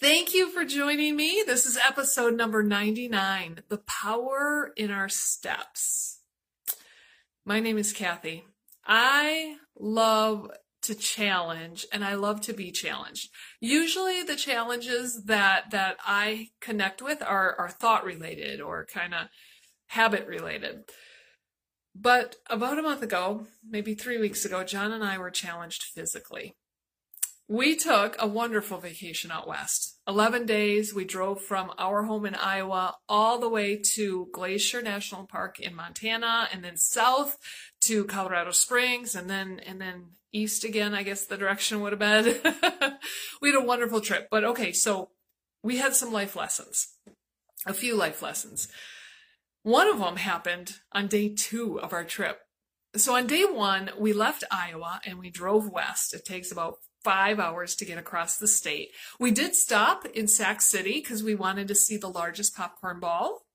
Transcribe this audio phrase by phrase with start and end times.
[0.00, 1.42] Thank you for joining me.
[1.44, 6.20] This is episode number 99 The Power in Our Steps.
[7.44, 8.44] My name is Kathy.
[8.86, 13.30] I love to challenge and I love to be challenged.
[13.60, 19.26] Usually the challenges that that I connect with are are thought related or kind of
[19.88, 20.84] habit related.
[21.92, 26.54] But about a month ago, maybe 3 weeks ago, John and I were challenged physically.
[27.50, 29.98] We took a wonderful vacation out west.
[30.06, 30.92] 11 days.
[30.92, 35.74] We drove from our home in Iowa all the way to Glacier National Park in
[35.74, 37.38] Montana and then south
[37.82, 41.98] to Colorado Springs and then, and then east again, I guess the direction would have
[41.98, 42.24] been.
[43.40, 44.28] we had a wonderful trip.
[44.30, 45.10] But okay, so
[45.62, 46.88] we had some life lessons,
[47.64, 48.68] a few life lessons.
[49.62, 52.40] One of them happened on day two of our trip.
[52.94, 56.12] So on day one, we left Iowa and we drove west.
[56.12, 56.76] It takes about
[57.08, 58.90] five hours to get across the state.
[59.18, 63.46] We did stop in Sac City because we wanted to see the largest popcorn ball.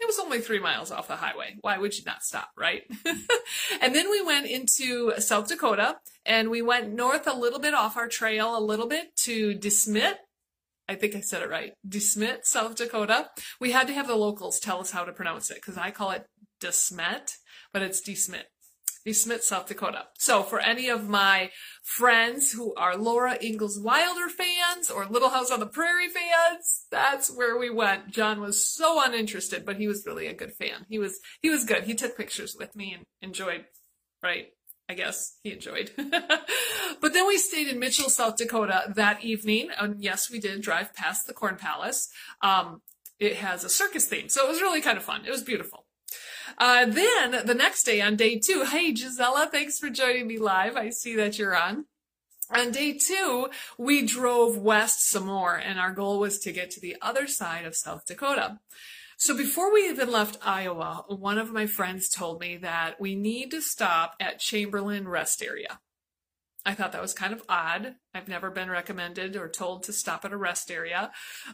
[0.00, 1.56] It was only three miles off the highway.
[1.60, 2.84] Why would you not stop, right?
[3.82, 7.98] and then we went into South Dakota and we went north a little bit off
[7.98, 10.14] our trail, a little bit to DeSmet.
[10.88, 11.72] I think I said it right.
[11.86, 13.28] DeSmet, South Dakota.
[13.60, 16.12] We had to have the locals tell us how to pronounce it because I call
[16.12, 16.24] it
[16.62, 17.36] DeSmet,
[17.74, 18.44] but it's DeSmet.
[19.06, 20.06] DeSmet, South Dakota.
[20.18, 21.50] So for any of my
[21.82, 27.34] friends who are Laura Ingalls Wilder fans or Little House on the Prairie fans, that's
[27.34, 28.10] where we went.
[28.10, 30.86] John was so uninterested, but he was really a good fan.
[30.88, 31.84] He was, he was good.
[31.84, 33.64] He took pictures with me and enjoyed,
[34.22, 34.48] right?
[34.88, 35.90] I guess he enjoyed.
[35.96, 39.70] but then we stayed in Mitchell, South Dakota that evening.
[39.78, 42.08] And yes, we did drive past the Corn Palace.
[42.42, 42.82] Um,
[43.18, 44.28] it has a circus theme.
[44.28, 45.24] So it was really kind of fun.
[45.24, 45.86] It was beautiful.
[46.62, 50.76] Uh, then the next day on day two, hey Gisela, thanks for joining me live.
[50.76, 51.86] I see that you're on.
[52.54, 56.80] On day two, we drove west some more, and our goal was to get to
[56.80, 58.60] the other side of South Dakota.
[59.16, 63.50] So before we even left Iowa, one of my friends told me that we need
[63.50, 65.80] to stop at Chamberlain Rest Area.
[66.64, 67.96] I thought that was kind of odd.
[68.14, 71.10] I've never been recommended or told to stop at a rest area.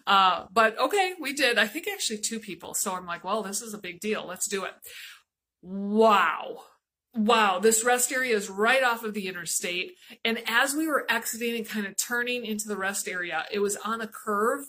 [0.06, 1.58] Uh, but okay, we did.
[1.58, 2.74] I think actually two people.
[2.74, 4.26] So I'm like, well, this is a big deal.
[4.26, 4.72] Let's do it.
[5.62, 6.64] Wow.
[7.14, 9.92] Wow, this rest area is right off of the interstate.
[10.24, 13.76] And as we were exiting and kind of turning into the rest area, it was
[13.76, 14.66] on a curve.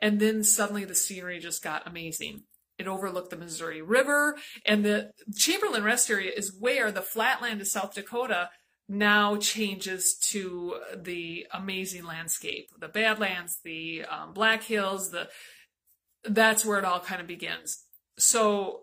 [0.00, 2.42] And then suddenly the scenery just got amazing.
[2.78, 4.36] It overlooked the Missouri River.
[4.64, 8.50] And the Chamberlain rest area is where the flatland of South Dakota
[8.88, 15.28] now changes to the amazing landscape, the Badlands, the um, Black Hills, the
[16.24, 17.84] that's where it all kind of begins.
[18.18, 18.80] So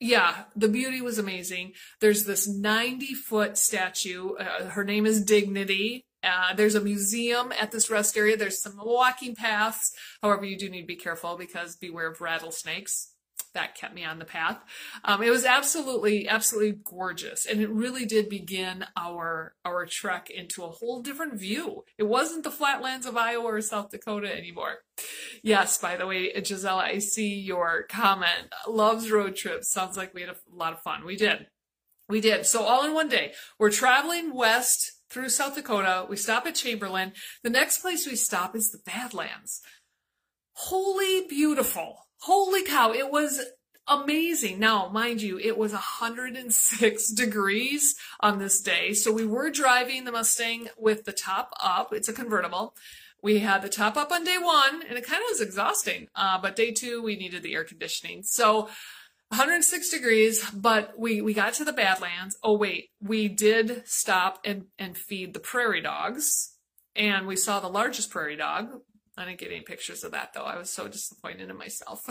[0.00, 1.72] yeah, the beauty was amazing.
[2.00, 4.34] There's this 90 foot statue.
[4.34, 6.04] Uh, her name is Dignity.
[6.22, 8.36] Uh, there's a museum at this rest area.
[8.36, 9.92] There's some walking paths.
[10.22, 13.12] However, you do need to be careful because beware of rattlesnakes
[13.58, 14.58] that kept me on the path.
[15.04, 20.62] Um, it was absolutely, absolutely gorgeous, and it really did begin our our trek into
[20.62, 21.82] a whole different view.
[21.98, 24.76] It wasn't the flatlands of Iowa or South Dakota anymore.
[25.42, 28.54] Yes, by the way, Gisela, I see your comment.
[28.68, 29.70] Loves road trips.
[29.70, 31.04] Sounds like we had a lot of fun.
[31.04, 31.48] We did.
[32.08, 32.46] We did.
[32.46, 36.06] So all in one day, we're traveling west through South Dakota.
[36.08, 37.12] We stop at Chamberlain.
[37.42, 39.62] The next place we stop is the Badlands.
[40.52, 43.40] Holy beautiful Holy cow, it was
[43.88, 44.58] amazing.
[44.58, 48.92] Now, mind you, it was 106 degrees on this day.
[48.92, 51.92] So we were driving the Mustang with the top up.
[51.92, 52.74] It's a convertible.
[53.22, 56.08] We had the top up on day one and it kind of was exhausting.
[56.14, 58.22] Uh, but day two, we needed the air conditioning.
[58.22, 58.68] So
[59.30, 62.38] 106 degrees, but we, we got to the Badlands.
[62.42, 66.54] Oh, wait, we did stop and, and feed the prairie dogs.
[66.96, 68.80] And we saw the largest prairie dog,
[69.18, 70.44] I didn't get any pictures of that though.
[70.44, 72.04] I was so disappointed in myself.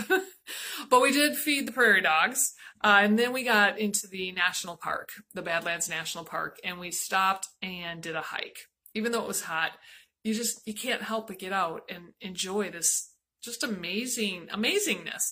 [0.90, 2.54] but we did feed the prairie dogs.
[2.84, 6.92] Uh, and then we got into the national park, the Badlands National Park, and we
[6.92, 8.60] stopped and did a hike.
[8.94, 9.72] Even though it was hot,
[10.24, 15.32] you just, you can't help but get out and enjoy this just amazing, amazingness.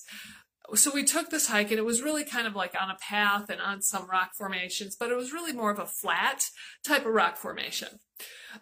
[0.74, 3.50] So we took this hike and it was really kind of like on a path
[3.50, 6.48] and on some rock formations, but it was really more of a flat
[6.84, 8.00] type of rock formation.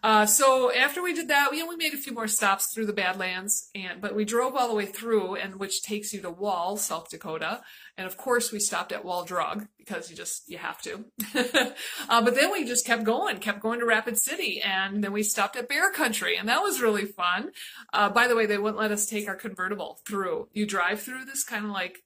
[0.03, 2.93] Uh, so after we did that, we only made a few more stops through the
[2.93, 6.77] Badlands, and but we drove all the way through, and which takes you to Wall,
[6.77, 7.63] South Dakota,
[7.97, 11.05] and of course we stopped at Wall Drug because you just you have to.
[12.09, 15.23] uh, but then we just kept going, kept going to Rapid City, and then we
[15.23, 17.53] stopped at Bear Country, and that was really fun.
[17.93, 20.49] Uh, by the way, they wouldn't let us take our convertible through.
[20.53, 22.03] You drive through this kind of like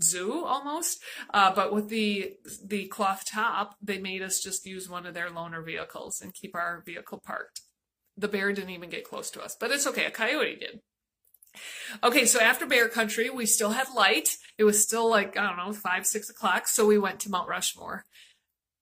[0.00, 1.02] zoo almost.
[1.32, 5.30] Uh, but with the the cloth top, they made us just use one of their
[5.30, 7.60] loaner vehicles and keep our vehicle parked.
[8.16, 10.04] The bear didn't even get close to us, but it's okay.
[10.04, 10.80] A coyote did.
[12.02, 14.36] Okay, so after Bear Country, we still had light.
[14.58, 16.66] It was still like, I don't know, five, six o'clock.
[16.66, 18.04] So we went to Mount Rushmore.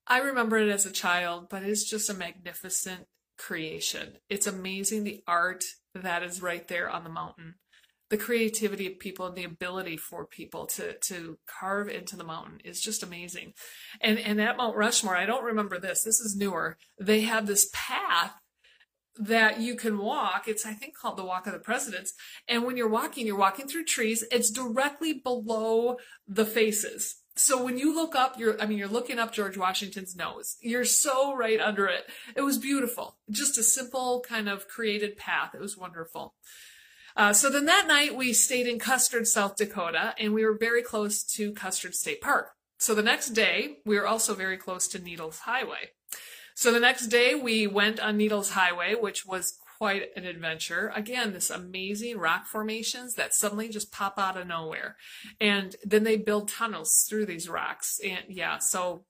[0.06, 3.06] I remember it as a child, but it's just a magnificent
[3.38, 4.14] creation.
[4.28, 7.54] It's amazing the art that is right there on the mountain.
[8.12, 12.60] The creativity of people and the ability for people to to carve into the mountain
[12.62, 13.54] is just amazing.
[14.02, 16.02] And and at Mount Rushmore, I don't remember this.
[16.02, 16.76] This is newer.
[17.00, 18.34] They have this path
[19.16, 20.46] that you can walk.
[20.46, 22.12] It's, I think, called the Walk of the Presidents.
[22.46, 24.24] And when you're walking, you're walking through trees.
[24.30, 27.16] It's directly below the faces.
[27.34, 30.56] So when you look up, you're, I mean, you're looking up George Washington's nose.
[30.60, 32.04] You're so right under it.
[32.36, 33.16] It was beautiful.
[33.30, 35.54] Just a simple kind of created path.
[35.54, 36.34] It was wonderful.
[37.16, 40.82] Uh, so then that night we stayed in Custer, South Dakota, and we were very
[40.82, 42.50] close to Custer State Park.
[42.78, 45.90] So the next day we were also very close to Needles Highway.
[46.54, 50.92] So the next day we went on Needles Highway, which was quite an adventure.
[50.94, 54.96] Again, this amazing rock formations that suddenly just pop out of nowhere.
[55.40, 58.00] And then they build tunnels through these rocks.
[58.04, 59.04] And yeah, so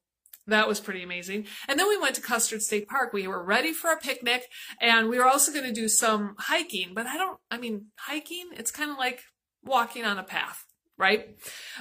[0.46, 1.46] that was pretty amazing.
[1.68, 3.12] And then we went to Custer State Park.
[3.12, 4.44] We were ready for a picnic
[4.80, 8.50] and we were also going to do some hiking, but I don't, I mean, hiking,
[8.56, 9.22] it's kind of like
[9.62, 10.64] walking on a path
[10.98, 11.36] right?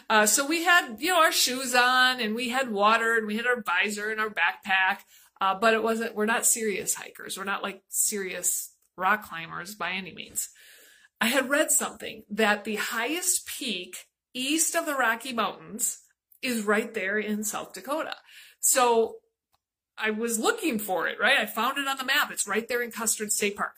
[0.09, 3.37] Uh, so we had, you know, our shoes on and we had water and we
[3.37, 4.99] had our visor and our backpack.
[5.39, 7.37] Uh, but it wasn't, we're not serious hikers.
[7.37, 10.49] We're not like serious rock climbers by any means.
[11.19, 13.97] I had read something that the highest peak
[14.33, 15.99] east of the Rocky Mountains
[16.41, 18.15] is right there in South Dakota.
[18.61, 19.17] So
[19.97, 21.37] I was looking for it, right?
[21.37, 22.31] I found it on the map.
[22.31, 23.73] It's right there in Custer State Park.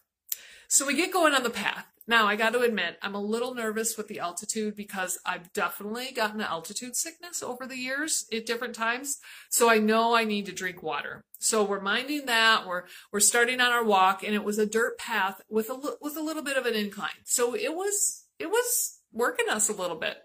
[0.67, 1.87] So we get going on the path.
[2.05, 6.11] Now, I got to admit, I'm a little nervous with the altitude because I've definitely
[6.13, 9.19] gotten altitude sickness over the years at different times.
[9.49, 11.23] So I know I need to drink water.
[11.39, 12.67] So we're minding that.
[12.67, 16.17] We're we're starting on our walk, and it was a dirt path with a with
[16.17, 17.23] a little bit of an incline.
[17.23, 20.17] So it was it was working us a little bit.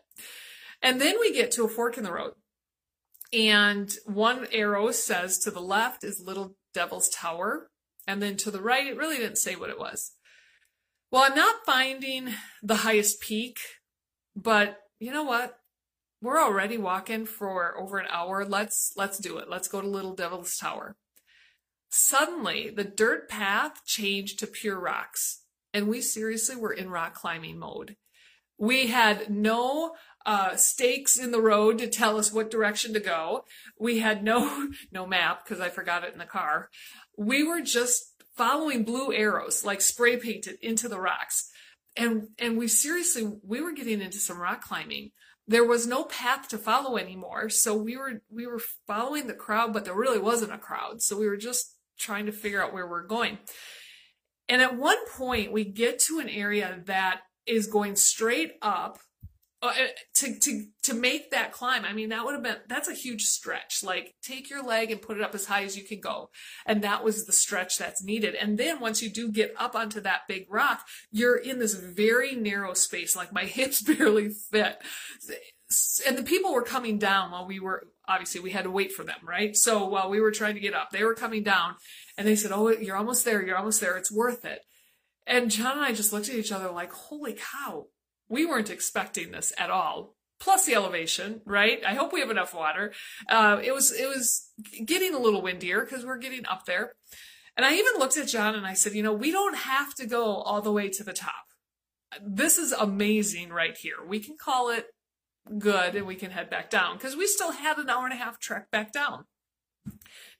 [0.83, 2.35] And then we get to a fork in the road,
[3.33, 7.71] and one arrow says to the left is Little Devil's Tower,
[8.07, 10.13] and then to the right, it really didn't say what it was.
[11.11, 13.59] Well, I'm not finding the highest peak,
[14.37, 15.59] but you know what?
[16.21, 18.45] We're already walking for over an hour.
[18.45, 19.49] Let's let's do it.
[19.49, 20.97] Let's go to Little Devil's Tower.
[21.91, 27.59] Suddenly, the dirt path changed to pure rocks, and we seriously were in rock climbing
[27.59, 27.97] mode.
[28.59, 29.95] We had no
[30.29, 33.47] uh, stakes in the road to tell us what direction to go.
[33.81, 36.69] We had no no map because I forgot it in the car.
[37.17, 41.51] We were just following blue arrows, like spray painted into the rocks.
[41.97, 45.13] And, and we seriously, we were getting into some rock climbing.
[45.47, 47.49] There was no path to follow anymore.
[47.49, 51.01] So we were, we were following the crowd, but there really wasn't a crowd.
[51.01, 53.39] So we were just trying to figure out where we're going.
[54.47, 58.99] And at one point we get to an area that is going straight up
[59.61, 62.89] Uh, uh, to to to make that climb i mean that would have been that's
[62.89, 63.83] a huge stretch.
[63.83, 66.31] Like take your leg and put it up as high as you can go.
[66.67, 68.35] And that was the stretch that's needed.
[68.35, 72.35] And then once you do get up onto that big rock you're in this very
[72.35, 73.17] narrow space.
[73.17, 74.79] Like my hips barely fit.
[76.07, 79.05] And the people were coming down while we were obviously we had to wait for
[79.05, 79.57] them right?
[79.57, 81.77] So while we were trying to get up they were coming down
[82.17, 83.45] and they said oh you're almost there.
[83.45, 83.97] You're almost there.
[83.97, 84.61] It's worth it.
[85.27, 87.87] And john and i just looked at each other like holy cow
[88.29, 90.15] we weren't expecting this at all.
[90.41, 91.81] Plus the elevation, right?
[91.85, 92.93] I hope we have enough water.
[93.29, 94.51] Uh, it was it was
[94.85, 96.93] getting a little windier because we're getting up there.
[97.57, 100.07] And I even looked at John and I said, you know, we don't have to
[100.07, 101.35] go all the way to the top.
[102.25, 103.97] This is amazing right here.
[104.07, 104.87] We can call it
[105.59, 108.17] good and we can head back down because we still had an hour and a
[108.17, 109.25] half trek back down.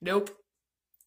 [0.01, 0.31] Nope.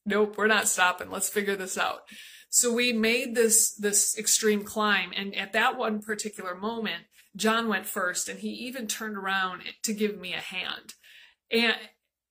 [0.06, 1.10] Nope, we're not stopping.
[1.10, 2.02] Let's figure this out.
[2.50, 7.04] So we made this this extreme climb, and at that one particular moment,
[7.36, 10.96] John went first, and he even turned around to give me a hand,
[11.50, 11.76] and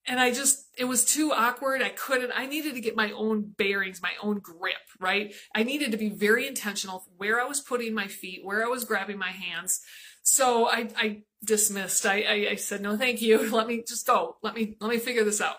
[0.06, 1.82] and I just it was too awkward.
[1.82, 2.32] I couldn't.
[2.34, 4.74] I needed to get my own bearings, my own grip.
[4.98, 5.34] Right.
[5.54, 8.84] I needed to be very intentional where I was putting my feet, where I was
[8.84, 9.80] grabbing my hands.
[10.22, 12.04] So I, I dismissed.
[12.04, 13.50] I, I, I said no, thank you.
[13.56, 14.36] Let me just go.
[14.42, 15.56] Let me let me figure this out.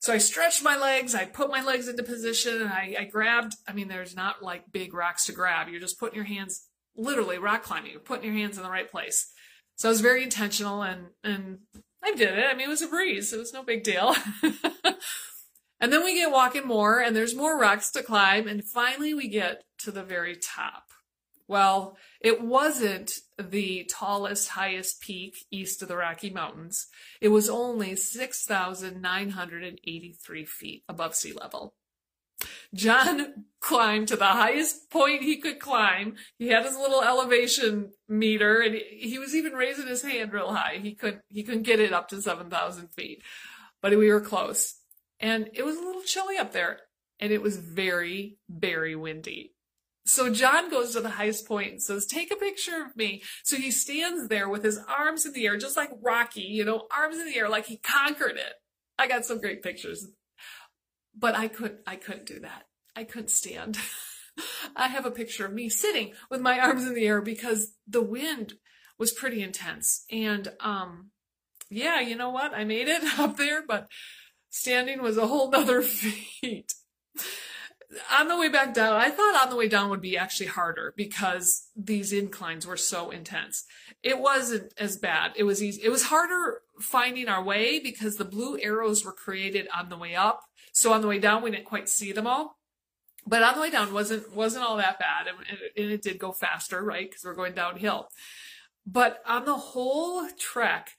[0.00, 3.56] So I stretched my legs, I put my legs into position, and I, I grabbed.
[3.68, 5.68] I mean, there's not like big rocks to grab.
[5.68, 7.92] You're just putting your hands, literally rock climbing.
[7.92, 9.30] You're putting your hands in the right place.
[9.76, 11.58] So I was very intentional, and and
[12.02, 12.46] I did it.
[12.46, 13.32] I mean, it was a breeze.
[13.34, 14.14] It was no big deal.
[15.80, 19.28] and then we get walking more, and there's more rocks to climb, and finally we
[19.28, 20.84] get to the very top.
[21.50, 26.86] Well, it wasn't the tallest, highest peak east of the Rocky Mountains.
[27.20, 31.74] It was only 6,983 feet above sea level.
[32.72, 36.14] John climbed to the highest point he could climb.
[36.38, 40.78] He had his little elevation meter and he was even raising his hand real high.
[40.80, 43.24] He couldn't, he couldn't get it up to 7,000 feet,
[43.82, 44.76] but we were close
[45.18, 46.78] and it was a little chilly up there
[47.18, 49.54] and it was very, very windy.
[50.06, 53.22] So John goes to the highest point and says, take a picture of me.
[53.44, 56.86] So he stands there with his arms in the air, just like Rocky, you know,
[56.96, 58.54] arms in the air, like he conquered it.
[58.98, 60.08] I got some great pictures,
[61.16, 62.64] but I couldn't, I couldn't do that.
[62.96, 63.78] I couldn't stand.
[64.76, 68.02] I have a picture of me sitting with my arms in the air because the
[68.02, 68.54] wind
[68.98, 70.04] was pretty intense.
[70.10, 71.10] And, um,
[71.68, 72.52] yeah, you know what?
[72.54, 73.88] I made it up there, but
[74.48, 76.72] standing was a whole nother feat
[78.12, 80.94] on the way back down, I thought on the way down would be actually harder
[80.96, 83.64] because these inclines were so intense.
[84.02, 85.32] It wasn't as bad.
[85.36, 85.82] It was easy.
[85.82, 90.14] It was harder finding our way because the blue arrows were created on the way
[90.14, 90.42] up.
[90.72, 92.58] So on the way down, we didn't quite see them all.
[93.26, 95.36] But on the way down wasn't wasn't all that bad, and,
[95.76, 97.08] and it did go faster, right?
[97.08, 98.08] Because we're going downhill.
[98.86, 100.92] But on the whole trek,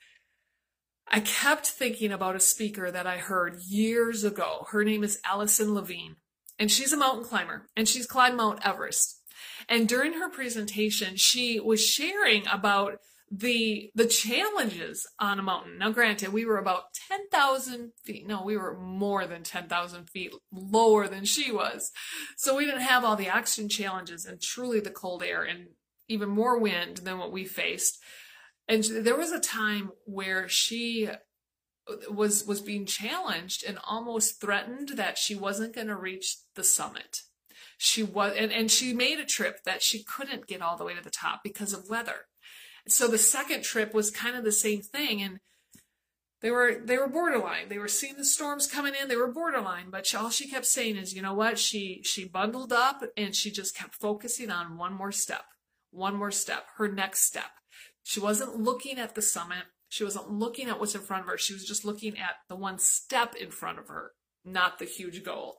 [1.07, 4.67] I kept thinking about a speaker that I heard years ago.
[4.69, 6.17] Her name is Alison Levine
[6.61, 9.19] and she's a mountain climber and she's climbed Mount Everest.
[9.67, 12.99] And during her presentation, she was sharing about
[13.31, 15.79] the the challenges on a mountain.
[15.79, 18.27] Now, granted, we were about ten thousand feet.
[18.27, 21.91] No, we were more than ten thousand feet lower than she was,
[22.37, 25.67] so we didn't have all the oxygen challenges and truly the cold air and
[26.09, 27.97] even more wind than what we faced.
[28.67, 31.09] And there was a time where she
[32.09, 37.21] was was being challenged and almost threatened that she wasn't going to reach the summit.
[37.77, 40.95] She was and, and she made a trip that she couldn't get all the way
[40.95, 42.27] to the top because of weather.
[42.87, 45.39] So the second trip was kind of the same thing and
[46.41, 47.69] they were they were borderline.
[47.69, 49.07] They were seeing the storms coming in.
[49.07, 51.59] They were borderline, but she, all she kept saying is, you know what?
[51.59, 55.45] She she bundled up and she just kept focusing on one more step,
[55.91, 57.51] one more step, her next step.
[58.03, 59.65] She wasn't looking at the summit.
[59.91, 61.37] She wasn't looking at what's in front of her.
[61.37, 64.11] She was just looking at the one step in front of her,
[64.45, 65.57] not the huge goal.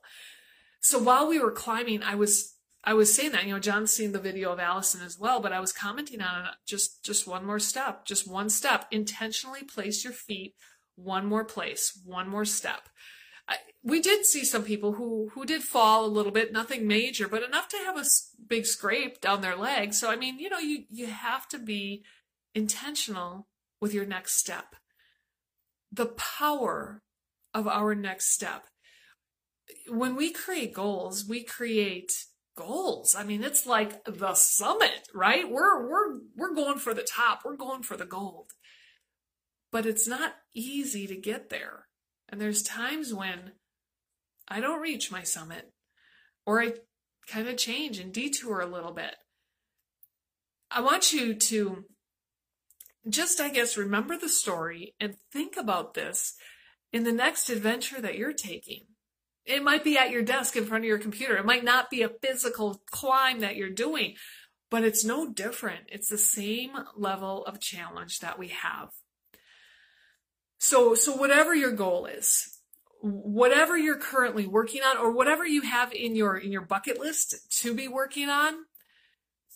[0.81, 4.11] So while we were climbing, I was I was saying that, you know, John's seen
[4.11, 7.45] the video of Alison as well, but I was commenting on it, just just one
[7.45, 8.87] more step, just one step.
[8.91, 10.55] Intentionally place your feet
[10.95, 12.89] one more place, one more step.
[13.83, 17.43] We did see some people who who did fall a little bit, nothing major, but
[17.43, 18.05] enough to have a
[18.47, 19.93] big scrape down their leg.
[19.93, 22.03] So I mean, you know, you you have to be
[22.55, 23.47] intentional
[23.83, 24.77] with your next step.
[25.91, 27.01] The power
[27.53, 28.63] of our next step.
[29.89, 32.09] When we create goals, we create
[32.55, 33.13] goals.
[33.13, 35.51] I mean, it's like the summit, right?
[35.51, 37.41] We're we're we're going for the top.
[37.43, 38.51] We're going for the gold.
[39.69, 41.87] But it's not easy to get there.
[42.29, 43.51] And there's times when
[44.47, 45.73] I don't reach my summit
[46.45, 46.75] or I
[47.27, 49.15] kind of change and detour a little bit.
[50.71, 51.83] I want you to
[53.09, 56.35] just, I guess, remember the story and think about this
[56.91, 58.85] in the next adventure that you're taking.
[59.45, 61.35] It might be at your desk in front of your computer.
[61.35, 64.15] It might not be a physical climb that you're doing,
[64.71, 65.81] but it's no different.
[65.89, 68.89] It's the same level of challenge that we have.
[70.59, 72.57] So, so whatever your goal is,
[73.01, 77.35] whatever you're currently working on or whatever you have in your, in your bucket list
[77.61, 78.53] to be working on,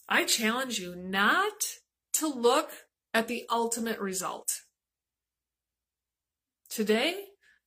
[0.10, 1.54] I challenge you not
[2.14, 2.72] to look
[3.18, 4.62] at the ultimate result.
[6.70, 7.16] Today,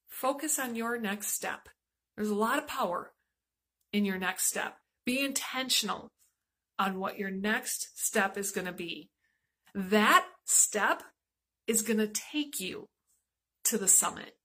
[0.06, 1.68] focus on your next step.
[2.14, 3.10] There's a lot of power
[3.92, 4.76] in your next step.
[5.04, 6.12] Be intentional
[6.78, 9.10] on what your next step is going to be.
[9.74, 11.02] That step
[11.66, 12.86] is going to take you
[13.64, 14.36] to the summit.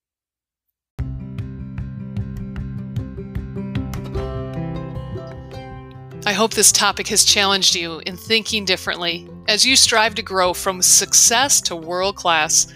[6.28, 10.56] I hope this topic has challenged you in thinking differently as you strive to grow
[10.56, 12.74] from success to world class.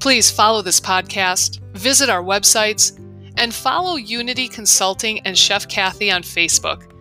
[0.00, 3.00] Please follow this podcast, visit our websites,
[3.38, 6.92] and follow Unity Consulting and Chef Kathy on Facebook.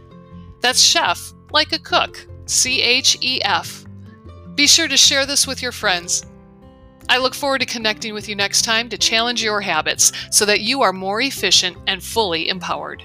[0.61, 3.83] That's chef like a cook, C H E F.
[4.55, 6.25] Be sure to share this with your friends.
[7.09, 10.61] I look forward to connecting with you next time to challenge your habits so that
[10.61, 13.03] you are more efficient and fully empowered.